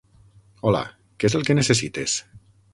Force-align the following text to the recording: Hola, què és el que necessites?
Hola, 0.69 0.81
què 1.19 1.31
és 1.31 1.37
el 1.41 1.47
que 1.51 1.59
necessites? 1.61 2.19